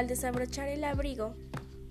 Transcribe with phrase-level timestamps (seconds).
[0.00, 1.34] Al desabrochar el abrigo,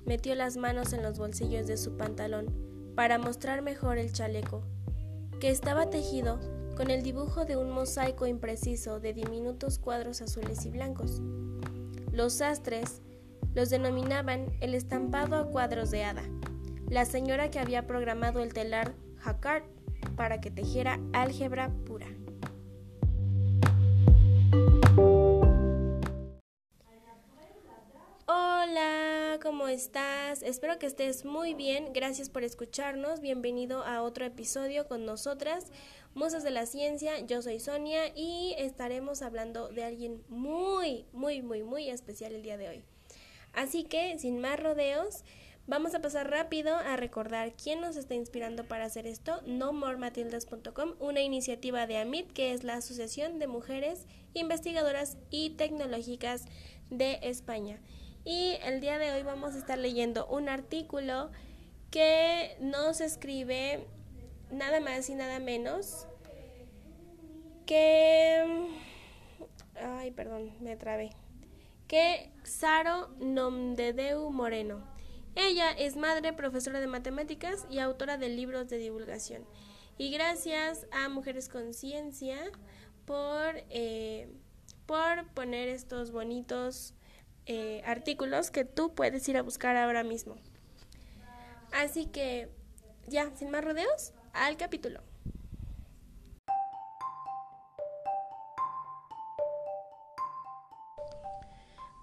[0.08, 2.48] metió las manos en los bolsillos de su pantalón
[2.96, 4.64] para mostrar mejor el chaleco,
[5.40, 6.40] que estaba tejido
[6.76, 11.22] con el dibujo de un mosaico impreciso de diminutos cuadros azules y blancos.
[12.12, 13.04] Los sastres
[13.54, 16.24] los denominaban el estampado a cuadros de hada,
[16.90, 19.66] la señora que había programado el telar Jacquard
[20.16, 22.08] para que tejiera álgebra pura.
[29.60, 30.42] ¿Cómo estás?
[30.42, 31.92] Espero que estés muy bien.
[31.92, 33.20] Gracias por escucharnos.
[33.20, 35.66] Bienvenido a otro episodio con nosotras,
[36.14, 37.20] Musas de la Ciencia.
[37.26, 42.56] Yo soy Sonia y estaremos hablando de alguien muy, muy, muy, muy especial el día
[42.56, 42.84] de hoy.
[43.52, 45.26] Así que, sin más rodeos,
[45.68, 51.20] vamos a pasar rápido a recordar quién nos está inspirando para hacer esto, nomorematildas.com, una
[51.20, 56.46] iniciativa de AMIT, que es la Asociación de Mujeres Investigadoras y Tecnológicas
[56.90, 57.82] de España.
[58.30, 61.32] Y el día de hoy vamos a estar leyendo un artículo
[61.90, 63.88] que nos escribe
[64.52, 66.06] nada más y nada menos
[67.66, 68.68] que...
[69.74, 71.10] Ay, perdón, me trabé.
[71.88, 74.84] Que Saro Nomdedeu Moreno.
[75.34, 79.44] Ella es madre, profesora de matemáticas y autora de libros de divulgación.
[79.98, 82.38] Y gracias a Mujeres Conciencia
[83.08, 84.32] por, eh,
[84.86, 86.94] por poner estos bonitos
[87.52, 90.36] eh, artículos que tú puedes ir a buscar ahora mismo.
[91.72, 92.48] Así que,
[93.08, 95.02] ya, sin más rodeos, al capítulo.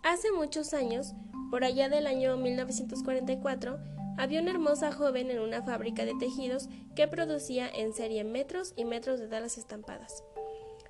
[0.02, 1.14] Hace muchos años,
[1.52, 3.78] por allá del año 1944,
[4.18, 8.84] había una hermosa joven en una fábrica de tejidos que producía en serie metros y
[8.84, 10.24] metros de telas estampadas.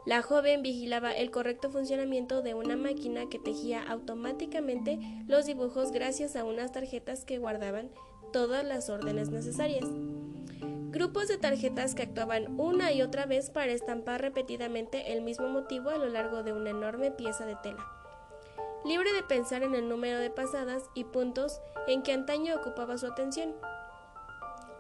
[0.07, 6.37] La joven vigilaba el correcto funcionamiento de una máquina que tejía automáticamente los dibujos gracias
[6.37, 7.91] a unas tarjetas que guardaban
[8.33, 9.85] todas las órdenes necesarias.
[10.91, 15.91] Grupos de tarjetas que actuaban una y otra vez para estampar repetidamente el mismo motivo
[15.91, 17.85] a lo largo de una enorme pieza de tela.
[18.85, 23.07] Libre de pensar en el número de pasadas y puntos en que antaño ocupaba su
[23.07, 23.57] atención.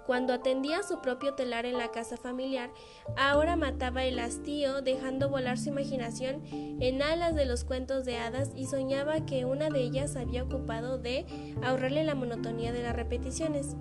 [0.06, 2.70] Cuando atendía su propio telar en la casa familiar,
[3.16, 6.42] ahora mataba el hastío dejando volar su imaginación
[6.80, 10.98] en alas de los cuentos de hadas y soñaba que una de ellas había ocupado
[10.98, 11.26] de
[11.62, 13.74] ahorrarle la monotonía de las repeticiones.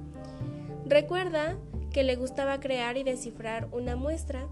[0.88, 1.58] Recuerda
[1.94, 4.48] que le gustaba crear y descifrar una muestra,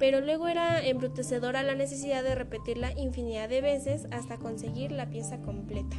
[0.00, 5.40] pero luego era embrutecedora la necesidad de repetirla infinidad de veces hasta conseguir la pieza
[5.40, 5.96] completa.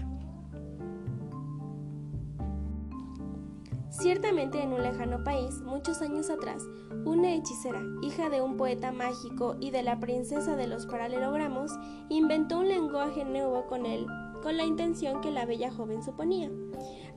[3.93, 6.63] Ciertamente en un lejano país, muchos años atrás,
[7.05, 11.71] una hechicera, hija de un poeta mágico y de la princesa de los paralelogramos,
[12.09, 14.07] inventó un lenguaje nuevo con él,
[14.41, 16.49] con la intención que la bella joven suponía.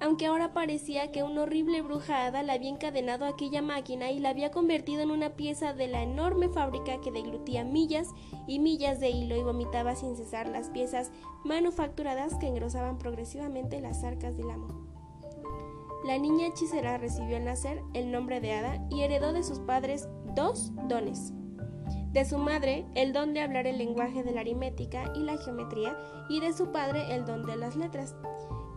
[0.03, 4.29] Aunque ahora parecía que una horrible brujada la había encadenado a aquella máquina y la
[4.29, 8.11] había convertido en una pieza de la enorme fábrica que deglutía millas
[8.47, 11.11] y millas de hilo y vomitaba sin cesar las piezas
[11.43, 14.86] manufacturadas que engrosaban progresivamente las arcas del amo.
[16.07, 20.09] La niña hechicera recibió al nacer el nombre de Ada y heredó de sus padres
[20.37, 21.33] dos dones.
[22.13, 25.99] De su madre, el don de hablar el lenguaje de la aritmética y la geometría,
[26.29, 28.15] y de su padre, el don de las letras.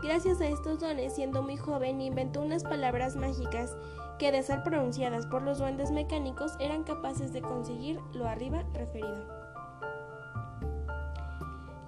[0.01, 3.77] Gracias a estos dones, siendo muy joven, inventó unas palabras mágicas
[4.17, 9.38] que, de ser pronunciadas por los duendes mecánicos, eran capaces de conseguir lo arriba referido.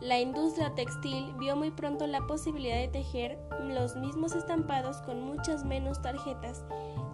[0.01, 5.63] La industria textil vio muy pronto la posibilidad de tejer los mismos estampados con muchas
[5.63, 6.66] menos tarjetas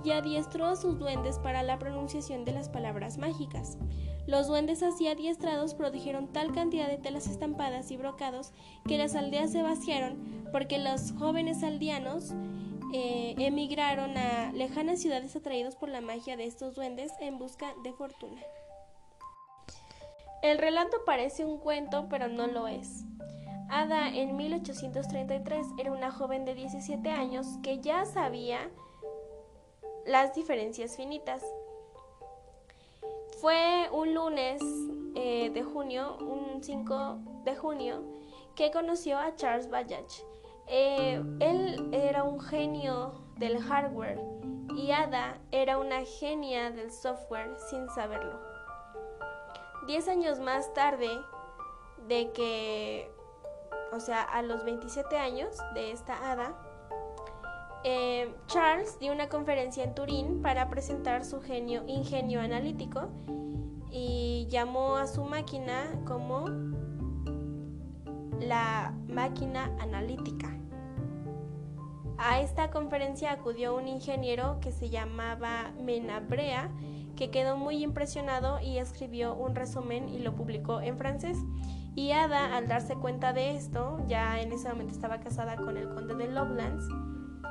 [0.06, 3.78] y adiestró a sus duendes para la pronunciación de las palabras mágicas.
[4.26, 8.54] Los duendes así adiestrados produjeron tal cantidad de telas estampadas y brocados
[8.88, 12.32] que las aldeas se vaciaron porque los jóvenes aldeanos
[12.94, 17.92] eh, emigraron a lejanas ciudades atraídos por la magia de estos duendes en busca de
[17.92, 18.42] fortuna.
[20.42, 23.04] El relato parece un cuento, pero no lo es.
[23.70, 28.70] Ada en 1833 era una joven de 17 años que ya sabía
[30.06, 31.44] las diferencias finitas.
[33.42, 34.62] Fue un lunes
[35.16, 38.04] eh, de junio, un 5 de junio,
[38.56, 40.24] que conoció a Charles Babbage.
[40.68, 44.20] Eh, él era un genio del hardware
[44.76, 48.57] y Ada era una genia del software sin saberlo.
[49.88, 51.10] Diez años más tarde
[52.10, 53.10] de que,
[53.94, 56.54] o sea, a los 27 años de esta hada,
[57.86, 63.08] eh, Charles dio una conferencia en Turín para presentar su genio, ingenio analítico
[63.90, 66.46] y llamó a su máquina como
[68.42, 70.54] la máquina analítica.
[72.18, 76.72] A esta conferencia acudió un ingeniero que se llamaba Menabrea,
[77.18, 81.38] que quedó muy impresionado y escribió un resumen y lo publicó en francés.
[81.96, 85.90] Y Ada, al darse cuenta de esto, ya en ese momento estaba casada con el
[85.90, 86.88] conde de Lovelace,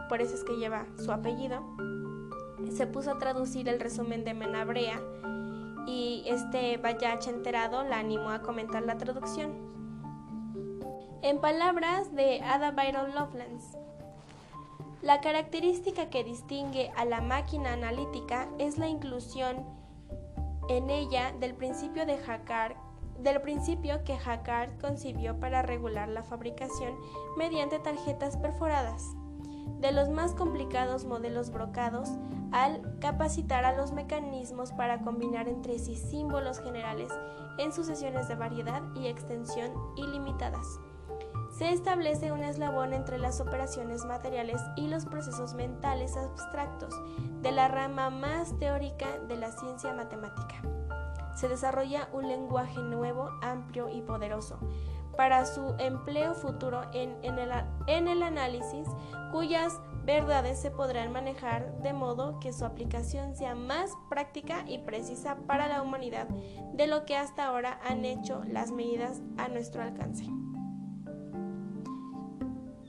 [0.08, 1.62] por eso es que lleva su apellido,
[2.72, 5.00] se puso a traducir el resumen de Menabrea
[5.86, 9.52] y este Bayache enterado la animó a comentar la traducción.
[11.22, 13.76] En palabras de Ada Byron Lovelace,
[15.02, 19.64] la característica que distingue a la máquina analítica es la inclusión
[20.68, 22.18] en ella del principio de
[23.18, 26.94] del principio que Jacquard concibió para regular la fabricación
[27.36, 29.14] mediante tarjetas perforadas
[29.80, 32.10] de los más complicados modelos brocados
[32.52, 37.12] al capacitar a los mecanismos para combinar entre sí símbolos generales
[37.58, 40.78] en sucesiones de variedad y extensión ilimitadas.
[41.56, 46.94] Se establece un eslabón entre las operaciones materiales y los procesos mentales abstractos
[47.40, 50.56] de la rama más teórica de la ciencia matemática.
[51.34, 54.58] Se desarrolla un lenguaje nuevo, amplio y poderoso,
[55.16, 58.86] para su empleo futuro en, el, análisis,
[59.32, 65.36] cuyas verdades se podrán manejar de modo que su aplicación sea más práctica y precisa
[65.46, 66.28] para la humanidad
[66.74, 70.26] de lo que hasta ahora han hecho las medidas a nuestro alcance.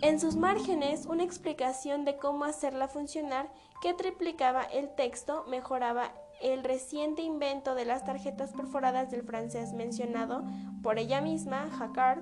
[0.01, 3.49] En sus márgenes, una explicación de cómo hacerla funcionar
[3.81, 10.43] que triplicaba el texto mejoraba el reciente invento de las tarjetas perforadas del francés mencionado
[10.83, 12.21] por ella misma, Jacquard,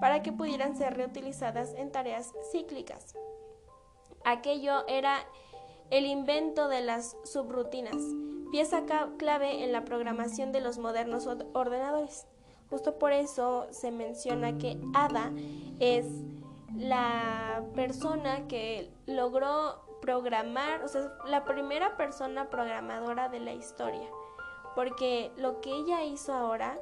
[0.00, 3.14] para que pudieran ser reutilizadas en tareas cíclicas.
[4.24, 5.18] Aquello era
[5.90, 7.96] el invento de las subrutinas,
[8.50, 8.82] pieza
[9.18, 12.26] clave en la programación de los modernos ordenadores.
[12.70, 15.30] Justo por eso se menciona que Ada
[15.78, 16.06] es
[16.76, 24.08] la persona que logró programar, o sea, la primera persona programadora de la historia.
[24.74, 26.78] Porque lo que ella hizo ahora,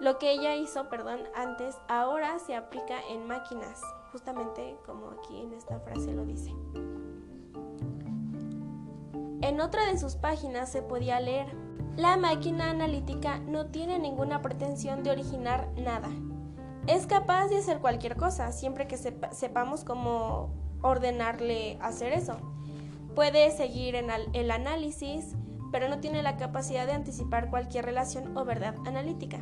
[0.00, 3.80] lo que ella hizo, perdón, antes, ahora se aplica en máquinas,
[4.12, 6.52] justamente como aquí en esta frase lo dice.
[9.40, 11.46] En otra de sus páginas se podía leer,
[11.96, 16.08] la máquina analítica no tiene ninguna pretensión de originar nada.
[16.86, 22.36] Es capaz de hacer cualquier cosa, siempre que sepamos cómo ordenarle hacer eso.
[23.14, 25.34] Puede seguir en el análisis,
[25.72, 29.38] pero no tiene la capacidad de anticipar cualquier relación o verdad analítica.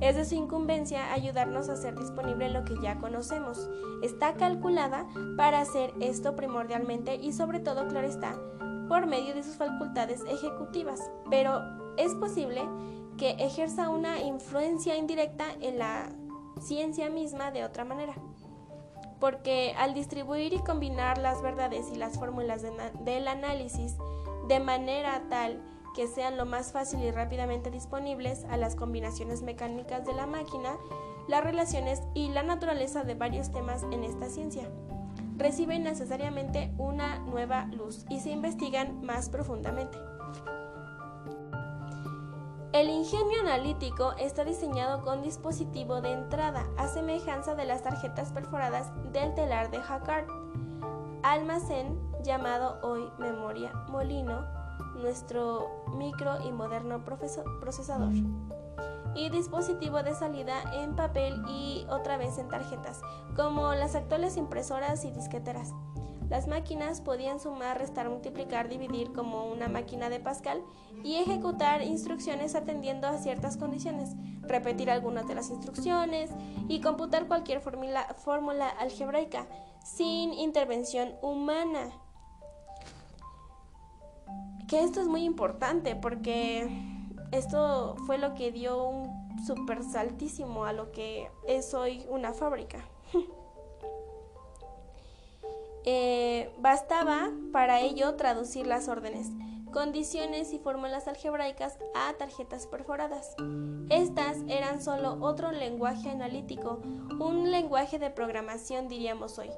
[0.00, 3.68] Es de su incumbencia ayudarnos a hacer disponible lo que ya conocemos.
[4.02, 8.36] Está calculada para hacer esto primordialmente y sobre todo, claro está,
[8.88, 11.60] por medio de sus facultades ejecutivas, pero
[11.96, 12.62] es posible
[13.16, 16.08] que ejerza una influencia indirecta en la
[16.60, 18.14] ciencia misma de otra manera
[19.20, 22.62] porque al distribuir y combinar las verdades y las fórmulas
[23.04, 23.96] del análisis
[24.46, 25.60] de manera tal
[25.94, 30.76] que sean lo más fácil y rápidamente disponibles a las combinaciones mecánicas de la máquina,
[31.26, 34.70] las relaciones y la naturaleza de varios temas en esta ciencia
[35.36, 39.98] reciben necesariamente una nueva luz y se investigan más profundamente.
[42.72, 48.92] El ingenio analítico está diseñado con dispositivo de entrada, a semejanza de las tarjetas perforadas
[49.10, 50.26] del telar de Jacquard.
[51.22, 54.44] Almacén llamado hoy memoria molino,
[54.96, 58.12] nuestro micro y moderno procesador.
[59.14, 63.00] Y dispositivo de salida en papel y otra vez en tarjetas,
[63.34, 65.72] como las actuales impresoras y disqueteras.
[66.28, 70.62] Las máquinas podían sumar, restar, multiplicar, dividir como una máquina de Pascal
[71.02, 74.10] y ejecutar instrucciones atendiendo a ciertas condiciones,
[74.42, 76.30] repetir algunas de las instrucciones
[76.68, 79.46] y computar cualquier fórmula algebraica
[79.82, 81.92] sin intervención humana.
[84.68, 86.68] Que esto es muy importante porque
[87.32, 92.84] esto fue lo que dio un super saltísimo a lo que es hoy una fábrica.
[95.84, 99.28] Eh, bastaba para ello traducir las órdenes,
[99.72, 103.34] condiciones y fórmulas algebraicas a tarjetas perforadas.
[103.90, 106.80] Estas eran solo otro lenguaje analítico,
[107.18, 109.50] un lenguaje de programación diríamos hoy.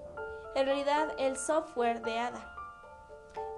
[0.55, 2.55] En realidad el software de ADA.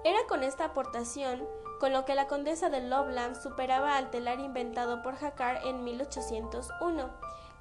[0.03, 1.43] Era con esta aportación
[1.79, 7.09] con lo que la condesa de Loveland superaba al telar inventado por Jacquard en 1801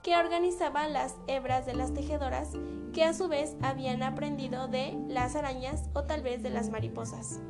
[0.03, 2.51] que organizaba las hebras de las tejedoras
[2.93, 7.41] que a su vez habían aprendido de las arañas o tal vez de las mariposas.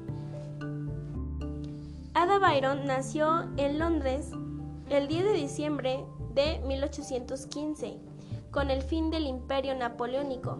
[2.15, 4.31] Ada Byron nació en Londres
[4.91, 6.05] el 10 de diciembre
[6.35, 7.99] de 1815.
[8.51, 10.59] con el fin del imperio napoleónico.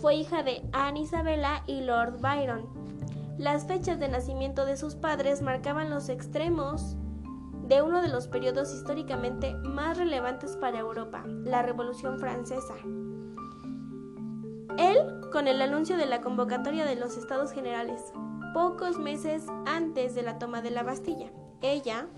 [0.00, 2.62] Fue hija de Anne Isabella y Lord Byron.
[3.36, 6.96] Las fechas de nacimiento de sus padres marcaban los extremos
[7.72, 12.74] de uno de los periodos históricamente más relevantes para Europa, la Revolución Francesa.
[14.76, 14.98] Él,
[15.32, 18.02] con el anuncio de la convocatoria de los Estados Generales,
[18.52, 21.30] pocos meses antes de la toma de la Bastilla.
[21.62, 22.08] Ella,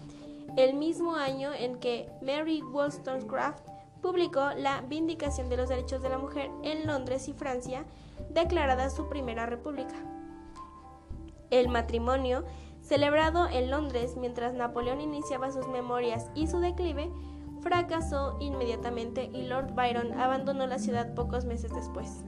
[0.56, 3.64] el mismo año en que Mary Wollstonecraft
[4.02, 7.84] publicó la Vindicación de los Derechos de la Mujer en Londres y Francia,
[8.30, 9.94] declarada su primera república.
[11.50, 12.42] El matrimonio,
[12.84, 17.10] celebrado en Londres mientras Napoleón iniciaba sus memorias y su declive,
[17.60, 22.24] fracasó inmediatamente y Lord Byron abandonó la ciudad pocos meses después.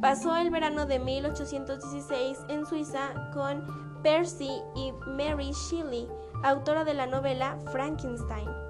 [0.00, 6.08] Pasó el verano de 1816 en Suiza con Percy y Mary Shelley,
[6.42, 8.65] autora de la novela Frankenstein.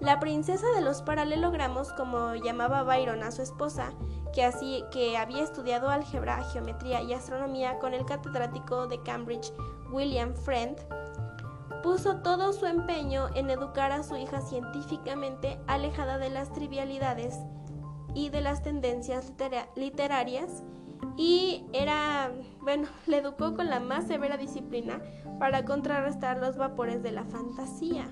[0.00, 3.92] La princesa de los paralelogramos, como llamaba Byron a su esposa,
[4.34, 9.52] que, así, que había estudiado álgebra, geometría y astronomía con el catedrático de Cambridge,
[9.90, 10.76] William Friend,
[11.82, 17.34] puso todo su empeño en educar a su hija científicamente alejada de las trivialidades
[18.14, 19.32] y de las tendencias
[19.76, 20.62] literarias
[21.16, 25.00] y era, bueno, le educó con la más severa disciplina
[25.38, 28.10] para contrarrestar los vapores de la fantasía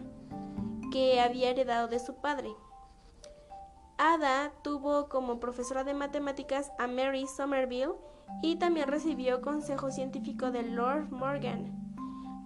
[0.95, 2.55] que había heredado de su padre.
[3.99, 7.95] Ada tuvo como profesora de matemáticas a Mary Somerville
[8.43, 11.75] y también recibió consejo científico de Lord Morgan.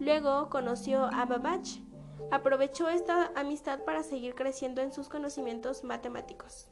[0.01, 1.83] Luego conoció a Babbage.
[2.31, 6.69] Aprovechó esta amistad para seguir creciendo en sus conocimientos matemáticos.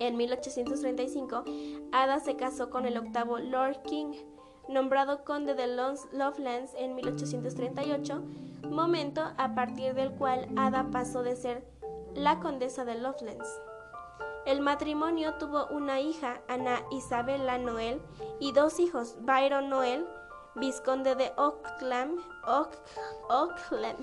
[0.00, 1.44] En 1835,
[1.92, 4.12] Ada se casó con el octavo Lord King,
[4.68, 8.22] nombrado conde de Lovelands en 1838,
[8.70, 11.64] momento a partir del cual Ada pasó de ser
[12.14, 13.48] la condesa de Lovelands.
[14.46, 18.00] El matrimonio tuvo una hija, Ana Isabella Noel,
[18.40, 20.06] y dos hijos, Byron Noel,
[20.54, 22.18] vizconde de Oakland,
[23.28, 23.98] Oakland.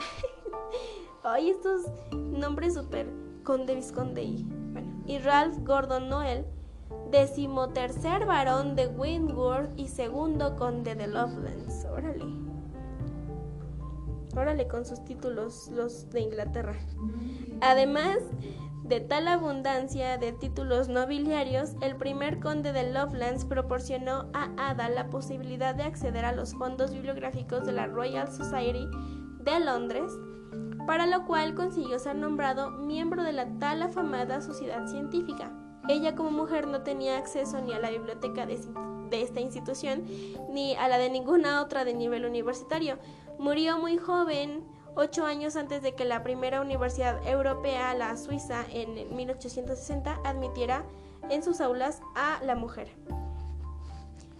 [1.23, 3.07] Ay, estos nombres súper
[3.43, 4.45] conde, vizconde y
[5.07, 6.45] y Ralph Gordon Noel,
[7.15, 11.85] decimotercer varón de Windward y segundo conde de Lovelands.
[11.85, 12.25] Órale.
[14.35, 16.75] Órale con sus títulos los de Inglaterra.
[17.61, 18.17] Además
[18.83, 25.09] de tal abundancia de títulos nobiliarios, el primer conde de Lovelands proporcionó a Ada la
[25.09, 28.87] posibilidad de acceder a los fondos bibliográficos de la Royal Society
[29.39, 30.11] de Londres
[30.85, 35.64] para lo cual consiguió ser nombrado miembro de la tal afamada sociedad científica.
[35.87, 38.59] Ella como mujer no tenía acceso ni a la biblioteca de,
[39.11, 40.03] esta institución
[40.49, 42.97] ni a la de ninguna otra de nivel universitario.
[43.37, 44.65] Murió muy joven,
[44.95, 50.83] ocho años antes de que la primera universidad europea, la Suiza, en 1860 admitiera
[51.29, 52.89] en sus aulas a la mujer.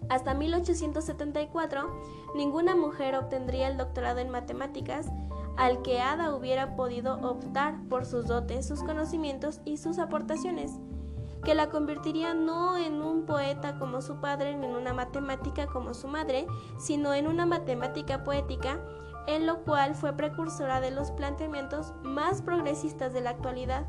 [0.10, 2.02] Hasta 1874,
[2.36, 5.08] ninguna mujer obtendría el doctorado en matemáticas
[5.58, 10.74] al que Ada hubiera podido optar por sus dotes, sus conocimientos y sus aportaciones,
[11.46, 15.94] que la convertiría no en un poeta como su padre ni en una matemática como
[15.94, 16.48] su madre,
[16.78, 18.80] sino en una matemática poética,
[19.28, 23.86] en lo cual fue precursora de los planteamientos más progresistas de la actualidad,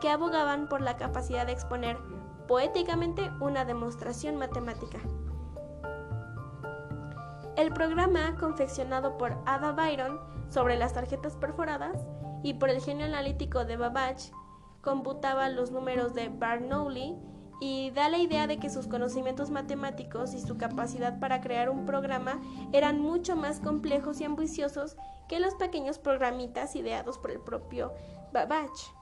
[0.00, 1.96] que abogaban por la capacidad de exponer
[2.48, 4.98] poéticamente una demostración matemática.
[7.56, 12.04] El programa, confeccionado por Ada Byron sobre las tarjetas perforadas
[12.42, 14.32] y por el genio analítico de Babbage,
[14.84, 17.16] computaba los números de Bernoulli
[17.60, 21.86] y da la idea de que sus conocimientos matemáticos y su capacidad para crear un
[21.86, 22.40] programa
[22.72, 24.96] eran mucho más complejos y ambiciosos
[25.28, 27.92] que los pequeños programitas ideados por el propio
[28.32, 28.92] Babbage.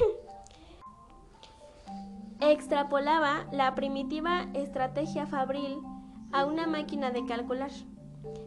[2.40, 5.78] Extrapolaba la primitiva estrategia fabril
[6.32, 7.70] a una máquina de calcular.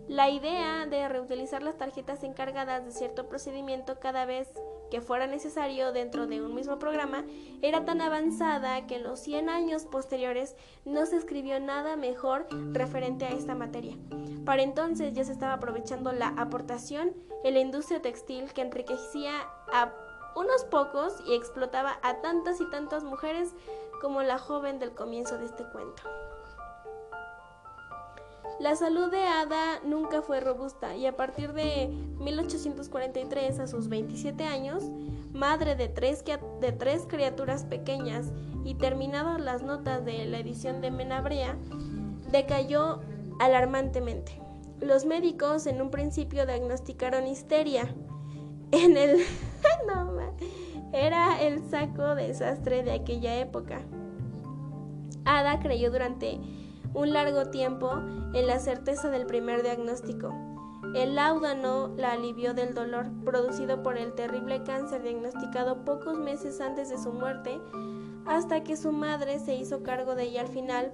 [0.07, 4.49] La idea de reutilizar las tarjetas encargadas de cierto procedimiento cada vez
[4.91, 7.23] que fuera necesario dentro de un mismo programa
[7.63, 10.55] era tan avanzada que en los 100 años posteriores
[10.85, 13.97] no se escribió nada mejor referente a esta materia.
[14.45, 19.31] Para entonces ya se estaba aprovechando la aportación en la industria textil que enriquecía
[19.73, 19.91] a
[20.35, 23.53] unos pocos y explotaba a tantas y tantas mujeres
[24.01, 26.03] como la joven del comienzo de este cuento.
[28.61, 31.87] La salud de Ada nunca fue robusta y a partir de
[32.19, 34.83] 1843, a sus 27 años,
[35.33, 36.23] madre de tres,
[36.59, 38.27] de tres criaturas pequeñas
[38.63, 41.57] y terminadas las notas de la edición de Menabrea,
[42.31, 43.01] decayó
[43.39, 44.39] alarmantemente.
[44.79, 47.91] Los médicos en un principio diagnosticaron histeria.
[48.71, 49.25] En el...
[49.87, 50.19] no,
[50.93, 53.81] era el saco desastre de aquella época.
[55.25, 56.39] Ada creyó durante
[56.93, 57.91] un largo tiempo
[58.33, 60.33] en la certeza del primer diagnóstico.
[60.95, 66.89] El láudano la alivió del dolor producido por el terrible cáncer diagnosticado pocos meses antes
[66.89, 67.61] de su muerte,
[68.25, 70.91] hasta que su madre se hizo cargo de ella al final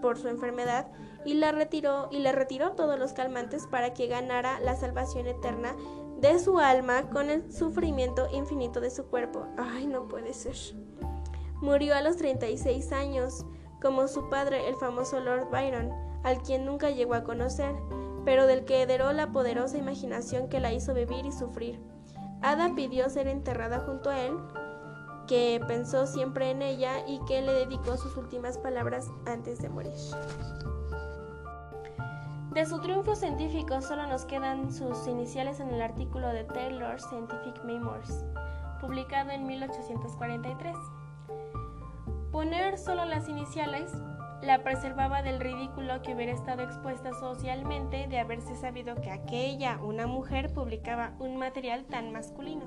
[0.00, 0.88] por su enfermedad
[1.24, 5.74] y la retiró y le retiró todos los calmantes para que ganara la salvación eterna
[6.20, 9.46] de su alma con el sufrimiento infinito de su cuerpo.
[9.56, 10.56] Ay, no puede ser.
[11.60, 13.44] Murió a los 36 años,
[13.82, 15.90] como su padre, el famoso Lord Byron,
[16.22, 17.74] al quien nunca llegó a conocer,
[18.24, 21.82] pero del que heredó la poderosa imaginación que la hizo vivir y sufrir.
[22.40, 24.38] Ada pidió ser enterrada junto a él,
[25.26, 29.92] que pensó siempre en ella y que le dedicó sus últimas palabras antes de morir.
[32.52, 37.64] De su triunfo científico solo nos quedan sus iniciales en el artículo de Taylor Scientific
[37.64, 38.24] Memoirs,
[38.80, 40.76] publicado en 1843.
[42.32, 43.92] Poner solo las iniciales
[44.40, 50.06] la preservaba del ridículo que hubiera estado expuesta socialmente de haberse sabido que aquella, una
[50.06, 52.64] mujer, publicaba un material tan masculino.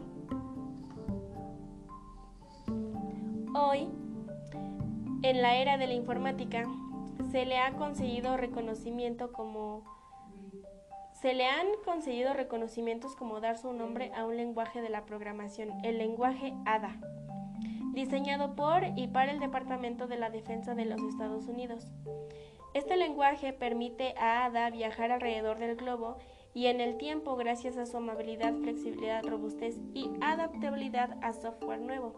[3.56, 3.90] Hoy,
[5.24, 6.66] en la era de la informática,
[7.32, 9.84] se le ha concedido reconocimiento como
[11.22, 15.72] se le han concedido reconocimientos como dar su nombre a un lenguaje de la programación,
[15.84, 17.00] el lenguaje ADA,
[17.96, 21.88] diseñado por y para el Departamento de la Defensa de los Estados Unidos.
[22.76, 26.18] Este lenguaje permite a ADA viajar alrededor del globo
[26.54, 32.14] y en el tiempo gracias a su amabilidad, flexibilidad, robustez y adaptabilidad a software nuevo.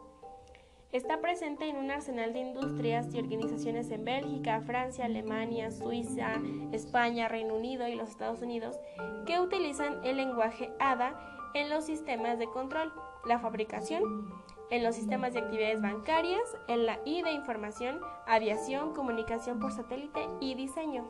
[0.92, 6.42] Está presente en un arsenal de industrias y organizaciones en Bélgica, Francia, Alemania, Suiza,
[6.72, 8.80] España, Reino Unido y los Estados Unidos
[9.26, 11.14] que utilizan el lenguaje ADA
[11.54, 12.94] en los sistemas de control,
[13.26, 14.32] la fabricación,
[14.70, 20.28] en los sistemas de actividades bancarias, en la I de información, aviación, comunicación por satélite
[20.40, 21.06] y diseño.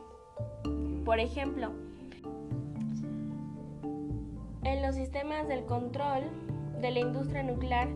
[1.04, 1.72] Por ejemplo,
[4.62, 6.24] en los sistemas del control
[6.80, 7.88] de la industria nuclear,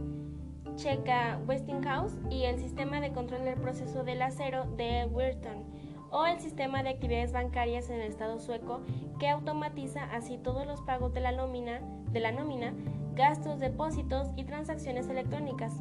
[0.77, 5.65] checa Westinghouse y el sistema de control del proceso del acero de Wirton
[6.11, 8.81] o el sistema de actividades bancarias en el Estado sueco
[9.19, 12.75] que automatiza así todos los pagos de la nómina, de la nómina,
[13.15, 15.75] gastos, depósitos y transacciones electrónicas.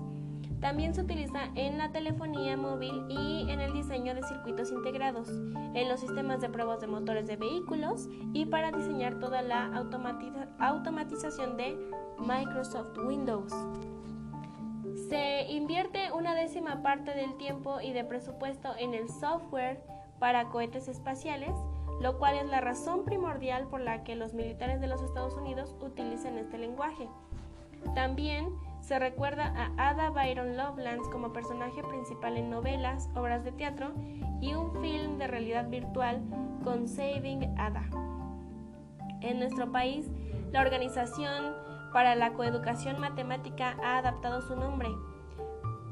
[0.62, 5.28] También se utiliza en la telefonía móvil y en el diseño de circuitos integrados,
[5.74, 9.66] en los sistemas de pruebas de motores de vehículos y para diseñar toda la
[10.60, 11.76] automatización de
[12.20, 13.52] Microsoft Windows.
[15.10, 19.84] Se invierte una décima parte del tiempo y de presupuesto en el software
[20.20, 21.56] para cohetes espaciales,
[22.02, 25.76] lo cual es la razón primordial por la que los militares de los Estados Unidos
[25.82, 27.08] utilizan este lenguaje.
[27.96, 28.50] También
[28.82, 33.92] se recuerda a Ada Byron Lovelace como personaje principal en novelas, obras de teatro
[34.42, 36.22] y un film de realidad virtual
[36.64, 37.84] con Saving Ada.
[39.22, 40.10] En nuestro país,
[40.52, 41.54] la organización
[41.94, 44.90] para la coeducación matemática ha adaptado su nombre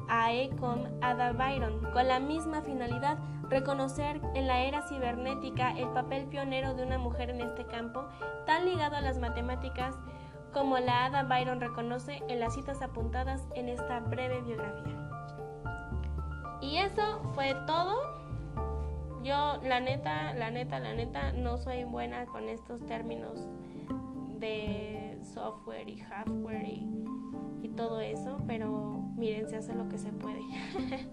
[0.08, 6.28] a ECOM Ada Byron con la misma finalidad, reconocer en la era cibernética el papel
[6.28, 8.08] pionero de una mujer en este campo,
[8.46, 9.96] tan ligado a las matemáticas
[10.54, 15.10] como la Ada Byron reconoce en las citas apuntadas en esta breve biografía.
[16.62, 18.20] Y eso fue todo.
[19.24, 23.48] Yo, la neta, la neta, la neta, no soy buena con estos términos
[24.40, 26.96] de software y hardware y,
[27.76, 30.42] todo eso, pero miren, se hace lo que se puede.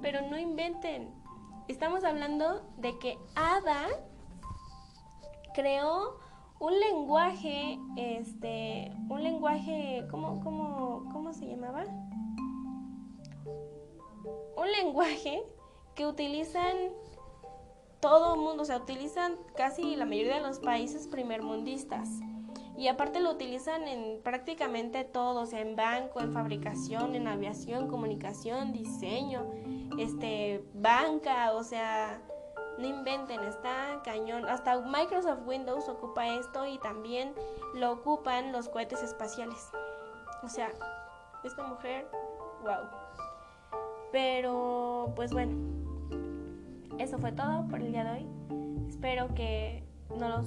[0.00, 1.19] pero no inventen.
[1.70, 3.86] Estamos hablando de que Ada
[5.54, 6.18] creó
[6.58, 11.84] un lenguaje, este, un lenguaje, ¿cómo, cómo, cómo se llamaba?
[14.56, 15.44] Un lenguaje
[15.94, 16.76] que utilizan
[18.00, 22.08] todo el mundo, o sea, utilizan casi la mayoría de los países primermundistas.
[22.76, 27.86] Y aparte lo utilizan en prácticamente todo, o sea, en banco, en fabricación, en aviación,
[27.86, 29.46] comunicación, diseño,
[29.98, 32.20] este, banca, o sea,
[32.78, 34.46] no inventen, está cañón.
[34.46, 37.34] Hasta Microsoft Windows ocupa esto y también
[37.74, 39.70] lo ocupan los cohetes espaciales.
[40.42, 40.70] O sea,
[41.44, 42.08] esta mujer,
[42.62, 42.88] wow.
[44.12, 45.52] Pero, pues bueno,
[46.98, 48.26] eso fue todo por el día de hoy.
[48.88, 49.84] Espero que
[50.18, 50.46] no los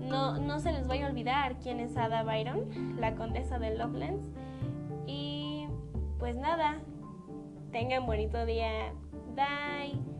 [0.00, 4.28] no, no se les vaya a olvidar quién es Ada Byron, la condesa de Lovelands.
[5.06, 5.66] Y
[6.18, 6.80] pues nada,
[7.72, 8.92] tengan bonito día.
[9.34, 10.11] Bye.